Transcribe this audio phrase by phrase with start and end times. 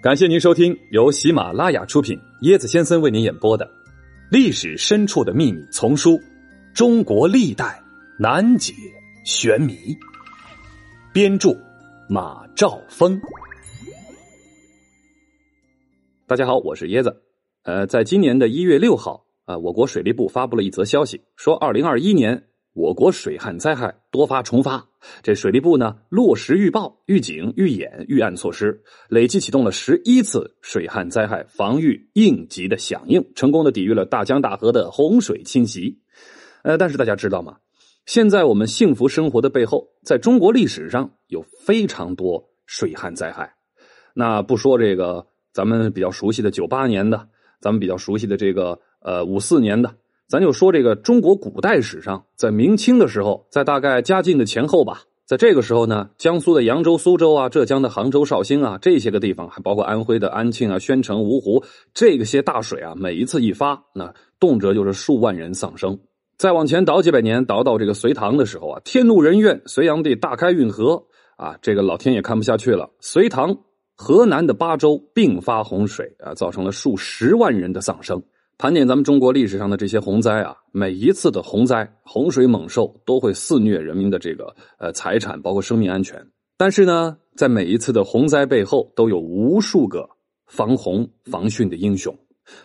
[0.00, 3.66] 感谢您收听由喜马拉雅出品、椰子先生为您演播的
[4.30, 6.12] 《历史深处的秘密》丛书
[6.72, 7.82] 《中国历代
[8.16, 8.72] 难解
[9.24, 9.72] 玄谜》，
[11.12, 11.50] 编著
[12.08, 13.20] 马兆峰。
[16.28, 17.20] 大家好，我是椰子。
[17.64, 22.44] 呃，在今年的一月六号啊，我国水利部发布了一则消息，说二零二一年。
[22.78, 24.86] 我国水旱灾害多发重发，
[25.20, 35.98] 这水利部呢落实预报、预警、预演、预案措施，累计启动了十一次水旱灾害防御应急的响应，成功的抵御了大江大河的洪水侵袭。
[36.62, 37.56] 呃，但是大家知道吗？
[38.06, 43.56] 现在我们幸福生活的背后，在中国历史上有非常多水旱灾害。
[44.14, 47.28] 那不说这个咱们比较熟悉的九八年的，
[47.60, 49.96] 咱们比较熟悉的这个呃五四年的。
[50.28, 65.98] 咱就说这个中国古代史上，在明清的时候，在大概嘉靖的前后吧，在这个时候呢，江苏的扬州、苏州啊，浙江的杭州、绍兴啊，这些个地方，还包括安徽的安庆啊、宣城、芜湖，这个些大水啊，每一次一发，那动辄就是数万人丧生。
[66.36, 71.02] 再往前倒几百年，倒到这个隋唐的时候啊，天怒人怨，隋炀帝大开运河
[71.38, 73.56] 啊，这个老天也看不下去了，隋唐
[73.96, 78.22] 河南的八州并发洪水啊，造成了数十万人的丧生。
[78.58, 86.20] 盘点咱们中国历史上的这些洪灾啊，每一次的洪灾、洪水猛兽都会肆虐人民的这个呃财产，包括生命安全。
[86.56, 90.10] 但是呢，在每一次的洪灾背后，都有无数个
[90.48, 92.12] 防洪防汛的英雄。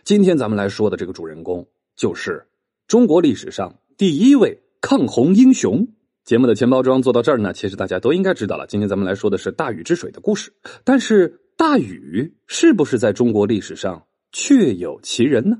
[0.03, 1.63] 今天咱们来说的这个主人公，
[1.95, 2.43] 就是
[2.87, 5.87] 中国历史上第一位抗洪英雄。
[6.25, 8.65] 节目的前包装做到这儿呢，其实大家都应该知道了。
[8.65, 10.51] 今天咱们来说的是大禹治水的故事。
[10.83, 15.55] 但是大禹是不是在中国历史上确有其人呢？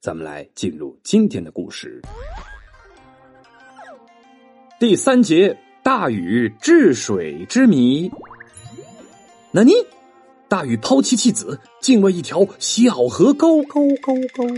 [0.00, 2.00] 咱们来进入今天的故事。
[4.78, 8.10] 第三节：大禹治水之谜。
[9.50, 9.72] 那尼，
[10.48, 13.62] 大禹抛弃妻子，竟为一条小河沟。
[13.62, 14.54] 沟沟沟沟。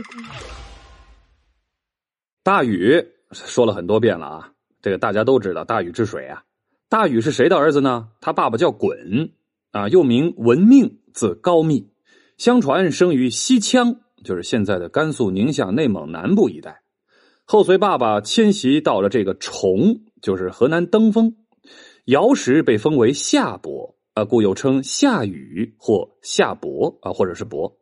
[2.43, 5.65] 大禹说了很多遍了啊，这个大家都知道。
[5.65, 6.43] 大禹治水啊，
[6.88, 8.09] 大禹是谁的儿子呢？
[8.21, 9.31] 他爸爸叫鲧
[9.71, 11.91] 啊，又名文命，字高密，
[12.37, 13.98] 相传生于西羌。
[14.25, 16.83] 就是现在的甘肃、宁夏、内蒙南部一带，
[17.45, 21.37] 后随爸爸迁徙到了这个崇，就是河南登封。
[22.06, 27.77] 尧时被封为夏伯啊，故又称夏禹或夏伯啊，或者是伯。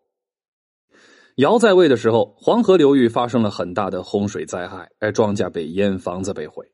[1.36, 6.66] 尧在位的时候，黄河流域发生了很大的洪水灾害，哎，庄稼被淹，房子被毁，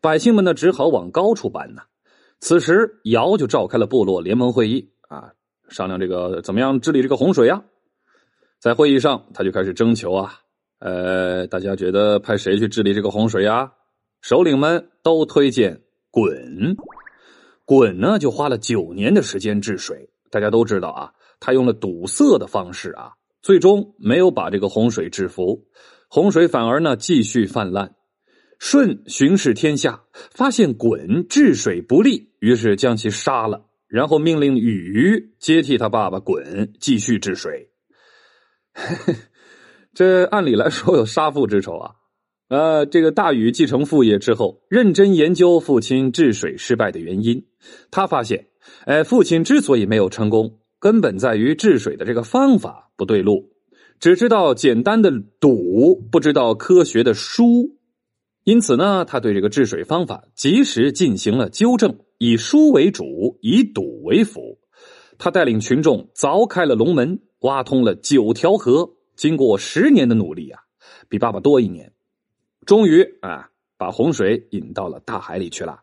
[0.00, 1.82] 百姓们呢只好往高处搬呢。
[2.38, 5.32] 此时，尧就召开了部落联盟会议啊，
[5.68, 7.64] 商量这个怎么样治理这个洪水呀。
[8.62, 10.34] 在会议上，他就开始征求啊，
[10.78, 13.72] 呃，大家觉得派谁去治理这个洪水呀？
[14.20, 15.80] 首领们都推荐
[16.12, 16.76] 鲧。
[17.66, 20.10] 鲧呢，就花了九年的时间治水。
[20.30, 25.64] 大家都知道啊，他用了堵塞的方式啊，最终没有把这个洪水制服，
[26.06, 27.96] 洪水反而呢继续泛滥。
[28.60, 37.70] 舜巡视天下，发现鲧治水不力，于是将其杀了，然后命令禹接替他爸爸鲧继续治水。
[39.94, 41.92] 这按理来说有杀父之仇啊！
[42.48, 47.46] 呃，这个大禹继承父业之后，认真研究父亲治水失败的原因。
[47.90, 48.48] 他发现，
[48.84, 53.50] 哎，父亲之所以没有成功，根本在于治水的这个方法不对路，
[54.00, 55.10] 只知道简单的
[55.40, 57.78] 堵，不知道科学的疏。
[58.44, 64.58] 因此呢，他对这个治水方法及时进行了纠正，以疏为主，以堵为辅。
[65.16, 67.20] 他带领群众凿开了龙门。
[67.42, 70.60] 挖通了九条河，经过十年的努力啊，
[71.08, 71.92] 比爸爸多一年，
[72.66, 75.80] 终于啊，把洪水引到了大海里去了。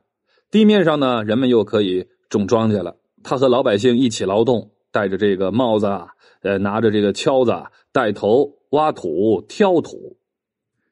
[0.52, 2.98] 地面上呢，人们又可以种庄稼了。
[3.24, 6.08] 他和老百姓一起劳动，戴着这个帽子啊，
[6.42, 7.52] 呃，拿着这个锹子，
[7.92, 10.18] 带头挖土、挑土。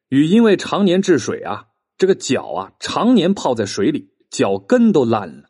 [0.09, 1.67] 禹因为常年治水啊，
[1.97, 5.49] 这个脚啊，常年泡在水里，脚跟都烂了，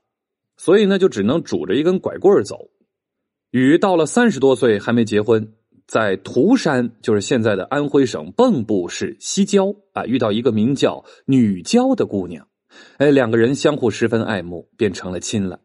[0.56, 2.70] 所以呢，就只能拄着一根拐棍走。
[3.52, 5.54] 禹到了三十多岁还没结婚，
[5.88, 12.46] 在涂山，就是现在的安徽省蚌埠市西郊啊，遇到一个名叫女娇的姑娘，
[12.98, 15.62] 哎，两个人相互十分爱慕，便成了亲了。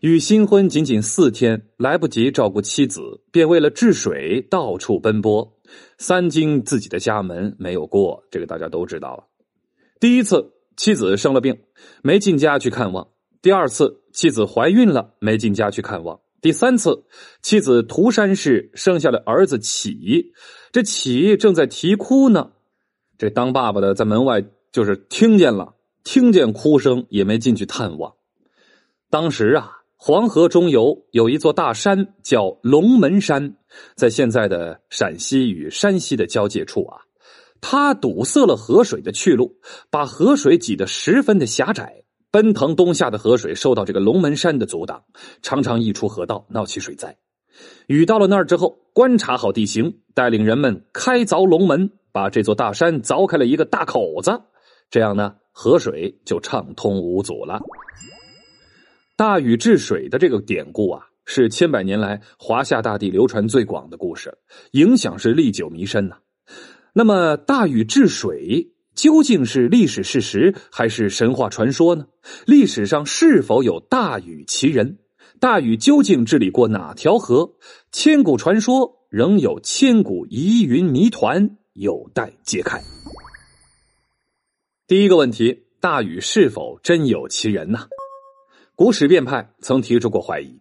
[0.00, 3.00] 禹新婚仅仅四天，来不及照顾妻子，
[3.32, 5.58] 便为了治水到处奔波，
[5.98, 9.24] 三经自己的家门没有过，这个大家都知道了。
[9.98, 11.58] 第一次妻子生了病，
[12.04, 13.08] 没进家去看望；
[13.42, 16.20] 第二次妻子怀孕了，没进家去看望。
[16.44, 17.06] 第三次，
[17.40, 20.34] 妻子涂山氏生下了儿子启，
[20.72, 22.50] 这启正在啼哭呢。
[23.16, 25.74] 这当爸爸的在门外就是听见了，
[26.04, 28.12] 听见哭声也没进去探望。
[29.08, 33.56] 当时啊，黄河中游有一座大山叫龙门山，
[33.96, 36.98] 在现在的陕西与山西的交界处啊，
[37.62, 39.56] 它堵塞了河水的去路，
[39.88, 42.03] 把河水挤得十分的狭窄。
[42.34, 45.04] 奔腾东下的河水受到这个龙门山的阻挡，
[45.40, 47.16] 常常溢出河道，闹起水灾。
[47.86, 54.36] 禹到了那儿之后，观察好地形，带领人们开凿龙门，把这座大山凿开了一个大口子，
[54.90, 57.60] 这样呢，河水就畅通无阻了。
[59.14, 64.36] 大禹治水的这个典故啊，是千百年来华夏大地流传最广的故事，
[64.72, 66.16] 影响是历久弥深呐。
[66.92, 68.73] 那么，大禹治水。
[68.94, 72.06] 究竟是历史事实还是神话传说呢？
[72.46, 74.98] 历史上是否有大禹其人？
[75.40, 77.54] 大禹究竟治理过哪条河？
[77.90, 82.80] 千古传说仍有千古疑云谜团，有待揭开。
[84.86, 87.88] 第一个问题：大禹是否真有其人呢？
[88.76, 90.60] 古史辨派曾提出过怀疑。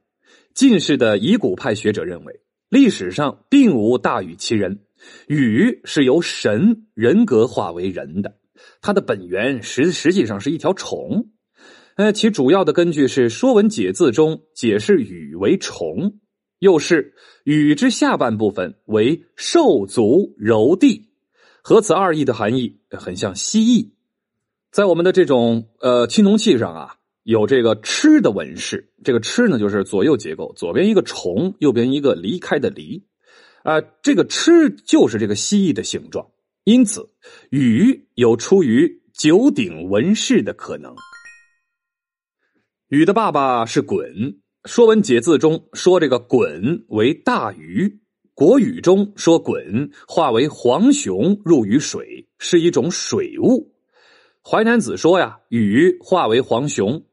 [0.54, 4.80] 近世的遗古派学者认为，历史上并无大禹其人。
[5.28, 8.38] 禹是由神人格化为人的，
[8.82, 11.30] 它的本源实实际上是一条虫。
[11.96, 16.20] 呃，其主要的根据是《说文解字》中解释禹为虫，
[16.58, 17.14] 又是
[17.44, 21.10] 禹之下半部分为兽足柔地，
[21.62, 23.92] 和此二义的含义很像蜥蜴。
[24.72, 33.06] 在我们的这种呃青铜器上啊，有这个吃的纹饰，这个吃呢就是左右结构，左边一个虫，右边一个离开的离。
[33.64, 36.30] 啊，这个吃就是这个蜥蜴的形状，
[36.66, 37.10] 因此
[37.50, 40.96] 禹有出于九鼎文氏的可能。
[42.90, 44.12] 禹的爸爸是鲧，
[44.66, 48.02] 《说文解字》中说这个鲧为大禹，
[48.34, 53.74] 国语中说鲧化为黄熊入于水，是一种水物。
[54.44, 57.06] 淮南子说呀，禹化为黄熊，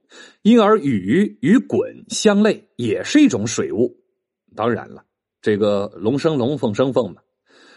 [0.43, 4.03] 因而禹与鲧相类，也是一种水物。
[4.57, 5.05] 当然了。
[5.43, 7.23] 这个龙生龙，凤生凤嘛，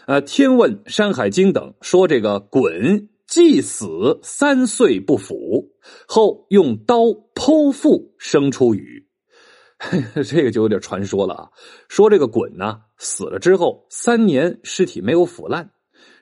[0.06, 5.72] 呃，《天问》《山海经》等说，这个鲧既死三岁不腐，
[6.06, 9.06] 后用刀剖腹生出禹，
[10.26, 11.48] 这个就有点传说了啊。
[11.88, 15.70] 说这个鲧呢死了之后三年尸体没有腐烂，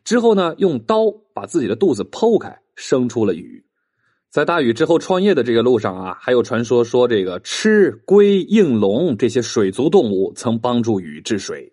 [0.05, 3.67] 之后呢用刀把自己的肚子剖开，生出了禹。
[4.33, 11.71] 在大禹之后创业的这个路上啊，还有传说说这个吃、龟、应龙这些水族动物曾帮助禹治水。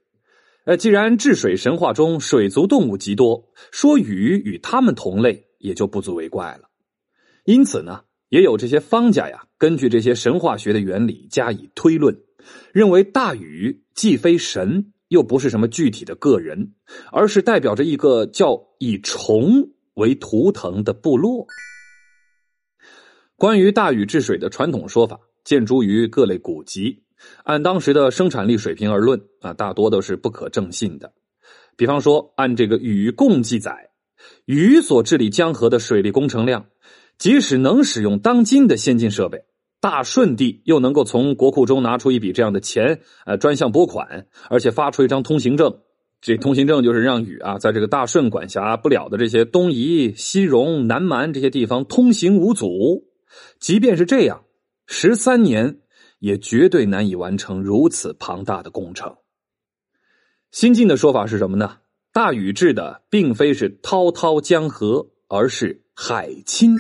[0.66, 6.70] 呃，既然治水神话中水族动物极多，说禹与他们同类也就不足为怪了。
[7.46, 12.14] 因此呢，也有这些方家呀，根据这些神话学的原理加以推论，
[12.74, 16.74] 认为大禹既非神，又不是什么具体的个人，
[17.14, 21.48] 而是代表着一个叫以虫为图腾的部落。
[23.40, 27.02] 关于大禹治水的传统说法，见诸于各类古籍。
[27.46, 31.14] 按当时的生产力水平而论，啊，大多都是不可证信的。
[31.78, 33.92] 比方说，按这个禹贡记载，
[34.44, 36.66] 禹所治理江河的水利工程量，
[37.18, 39.46] 即使能使用当今的先进设备，
[39.80, 45.74] 大舜帝又能够从国库中拿出一笔这样的钱，呃，专项拨款，而且发出一张通行证。
[46.20, 53.06] 这通行证就是让禹啊，在这个大舜管辖不了的这些东夷、西戎、南蛮这些地方通行无阻。
[53.60, 54.46] 即便是这样，
[54.88, 55.80] 十三年
[56.20, 59.16] 也绝对难以完成如此庞大的工程。
[60.52, 61.78] 新晋的说法是什么呢？
[62.12, 66.76] 大禹治的并非是滔滔江河，而是海侵。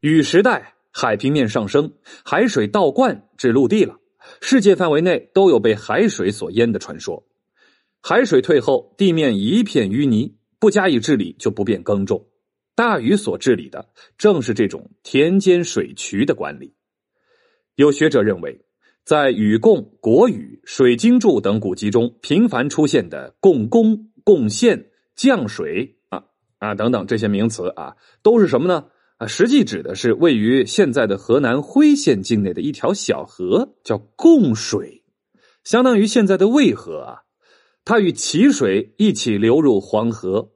[0.00, 1.92] 禹时代，海平面上升，
[2.24, 3.98] 海水倒灌至陆地了，
[4.40, 7.22] 世界范围内都有被海水所淹的传说。
[8.00, 12.26] 海水退后，地面一片淤泥，不加以治理就不便耕种。
[12.78, 16.76] 大禹所治理的正是这种田间水渠的管理。
[17.74, 18.64] 有学者认为，
[19.04, 26.22] 在禹贡、国语、水经注等古籍中频繁出现的“共工”“贡献”“降水”啊
[26.58, 28.84] 啊等等这些名词啊，都是什么呢？
[29.16, 35.02] 啊，实际指的是位于现在的河南辉县境内的一条小河，叫贡水，
[35.64, 37.22] 相当于现在的渭河啊。
[37.84, 40.52] 它与淇水一起流入黄河，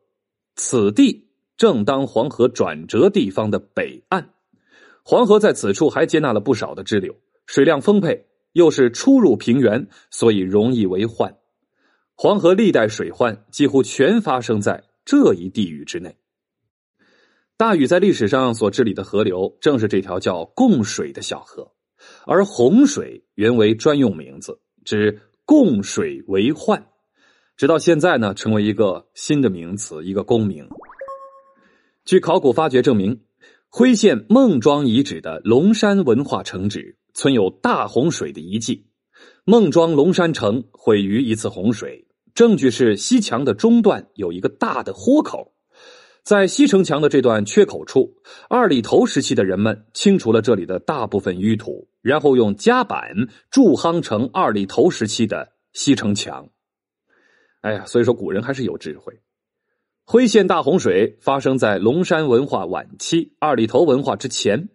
[0.54, 1.31] 此地。
[1.62, 4.30] 正当黄河转折地方的北岸，
[5.04, 7.14] 黄河在此处还接纳了不少的支流，
[7.46, 11.36] 水量丰沛，又是出入平原，所以容易为患。
[12.16, 16.16] 黄河历代水患几乎全发生在这一地域之内。
[17.56, 21.70] 大禹在历史上所治理的河流，正是这条叫贡水的小河，
[22.26, 26.84] 而洪水原为专用名字，指贡水为患，
[27.56, 30.68] 直到现在呢，成为一个新的名词，一个公名。
[32.04, 33.20] 据考古发掘证明，
[33.68, 38.88] 辉县孟庄遗址的龙山文化城址存有大洪水的遗迹。
[39.44, 45.54] 孟庄龙山城毁于一次洪水，证据是西墙的中段有一个大的豁口，
[46.24, 48.16] 在西城墙的这段缺口处，
[48.48, 53.14] 二里头时期的人们清除了这里的大部分淤土，然后用夹板
[53.48, 56.48] 筑夯成二里头时期的西城墙。
[57.60, 59.21] 哎呀，所以说古人还是有智慧。
[60.04, 64.68] 徽县大洪水发生在龙山文化晚期、二里头文化之前。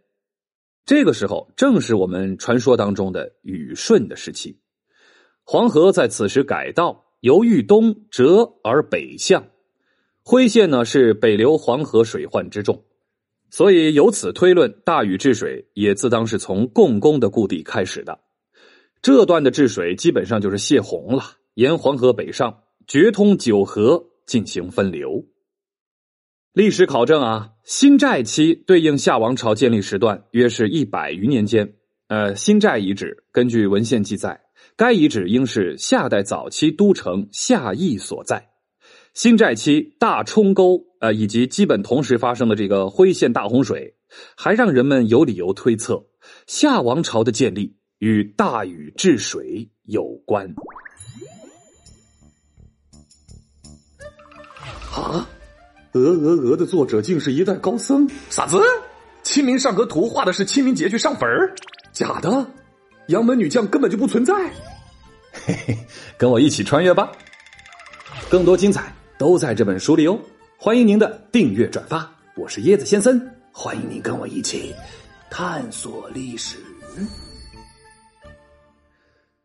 [0.85, 4.57] 这个时候正是我们传说当中的禹舜的时期，
[5.43, 9.45] 黄河在此时改道，由豫东折而北向。
[10.23, 12.85] 徽县呢是北流黄河水患之重，
[13.49, 18.17] 所以由此推论，大禹治水也自当是从共工的故地开始的。
[19.01, 21.23] 这段的治水基本上就是泄洪了，
[21.55, 25.25] 沿黄河北上，决通九河，进行分流。
[26.53, 31.73] 历史考证啊，新寨期对应夏王朝建立时段约是一百余年间。
[32.07, 34.41] 呃，新寨遗址根据文献记载，
[34.75, 38.49] 该遗址应是夏代早期都城夏邑所在。
[39.13, 43.95] 新寨期大冲沟，呃，以及基本同时发生的这个徽县大洪水，
[44.35, 46.05] 还让人们有理由推测
[46.45, 50.55] 夏王朝的建立与大禹治水有关。
[55.01, 55.29] 啊！
[55.99, 58.09] 《鹅鹅鹅》的作者竟是一代高僧？
[58.29, 58.57] 啥子？
[59.23, 61.29] 《清明上河图》画的是清明节去上坟？
[61.91, 62.45] 假的！
[63.07, 64.33] 杨门女将根本就不存在。
[65.31, 65.77] 嘿嘿，
[66.17, 67.11] 跟我一起穿越吧！
[68.29, 70.19] 更多精彩都在这本书里哦！
[70.57, 72.09] 欢迎您的订阅转发。
[72.35, 73.19] 我是椰子先生，
[73.51, 74.73] 欢迎您跟我一起
[75.29, 76.57] 探索历史。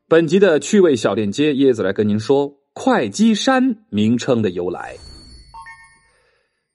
[0.08, 4.96] 本集的趣味小链接，椰子来跟您说会稽山名称的由来。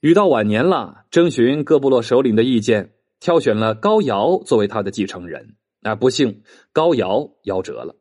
[0.00, 5.56] 禹到晚年了，征询各部落首领的意见，挑选了高尧作为他的继承人。
[5.82, 7.96] 啊，不幸高尧夭折了，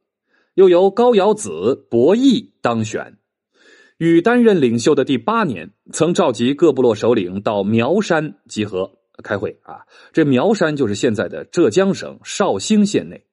[0.54, 3.18] 又由高尧子伯益当选。
[3.98, 8.92] 禹担任领袖的第八年，曾召集各部落首领到苗山集合
[9.24, 9.58] 开会。
[9.64, 9.82] 啊，
[10.14, 13.26] 这苗山就是现在的浙江省绍兴县内。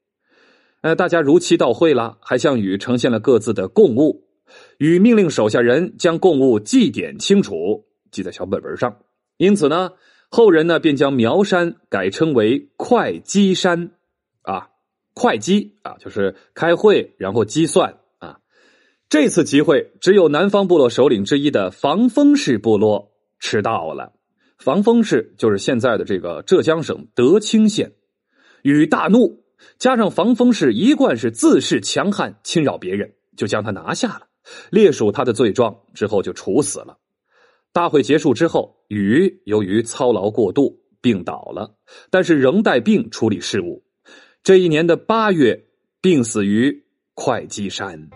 [0.81, 4.25] 呃，大家如期到会了，还向禹呈现了各自的贡物。
[4.79, 7.85] 禹命令手下人将贡物祭典清楚。
[8.15, 8.99] 记在小本本上，
[9.37, 9.91] 因此呢，
[10.31, 13.91] 后人呢便将苗山改称为会稽山，
[14.43, 14.69] 啊，
[15.17, 18.39] 会稽啊，就是开会然后计算啊。
[19.09, 24.13] 这次集会只有南方部落首领之一的防风氏部落迟到了。
[24.57, 27.93] 防风氏就是现在的这个浙江省德清县。
[28.63, 29.45] 禹大怒，
[29.79, 34.29] 加上防风氏一贯是自恃强悍，侵扰别人，就将他拿下了，
[34.71, 36.97] 列数他的罪状之后就处死了。
[37.75, 41.75] 大会结束之后，禹由于操劳过度病倒了，
[42.09, 43.83] 但是仍带病处理事务。
[44.45, 45.65] 这一年的八月，
[46.01, 46.85] 病死于
[47.17, 48.09] 会稽山。